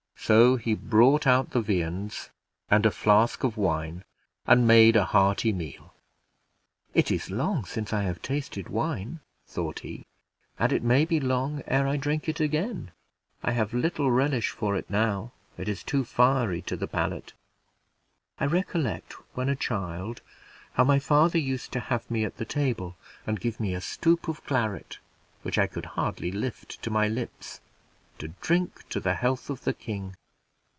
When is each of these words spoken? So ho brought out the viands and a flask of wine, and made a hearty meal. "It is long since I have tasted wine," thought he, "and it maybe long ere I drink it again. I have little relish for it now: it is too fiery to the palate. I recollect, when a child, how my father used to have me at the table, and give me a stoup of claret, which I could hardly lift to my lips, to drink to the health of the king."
So 0.23 0.55
ho 0.55 0.75
brought 0.75 1.25
out 1.25 1.49
the 1.49 1.61
viands 1.61 2.29
and 2.69 2.85
a 2.85 2.91
flask 2.91 3.43
of 3.43 3.57
wine, 3.57 4.05
and 4.45 4.67
made 4.67 4.95
a 4.95 5.03
hearty 5.03 5.51
meal. 5.51 5.95
"It 6.93 7.09
is 7.09 7.31
long 7.31 7.65
since 7.65 7.91
I 7.91 8.03
have 8.03 8.21
tasted 8.21 8.69
wine," 8.69 9.19
thought 9.47 9.79
he, 9.79 10.05
"and 10.59 10.71
it 10.71 10.83
maybe 10.83 11.19
long 11.19 11.63
ere 11.65 11.87
I 11.87 11.97
drink 11.97 12.29
it 12.29 12.39
again. 12.39 12.91
I 13.43 13.51
have 13.53 13.73
little 13.73 14.11
relish 14.11 14.51
for 14.51 14.75
it 14.77 14.89
now: 14.91 15.31
it 15.57 15.67
is 15.67 15.83
too 15.83 16.05
fiery 16.05 16.61
to 16.61 16.77
the 16.77 16.87
palate. 16.87 17.33
I 18.39 18.45
recollect, 18.45 19.13
when 19.33 19.49
a 19.49 19.55
child, 19.55 20.21
how 20.73 20.83
my 20.83 20.99
father 20.99 21.39
used 21.39 21.71
to 21.73 21.79
have 21.79 22.09
me 22.11 22.23
at 22.25 22.37
the 22.37 22.45
table, 22.45 22.95
and 23.25 23.39
give 23.41 23.59
me 23.59 23.73
a 23.73 23.81
stoup 23.81 24.27
of 24.29 24.45
claret, 24.45 24.99
which 25.41 25.57
I 25.57 25.65
could 25.67 25.87
hardly 25.97 26.31
lift 26.31 26.81
to 26.83 26.89
my 26.91 27.07
lips, 27.09 27.59
to 28.19 28.27
drink 28.39 28.87
to 28.87 28.99
the 28.99 29.15
health 29.15 29.49
of 29.49 29.63
the 29.65 29.73
king." 29.73 30.15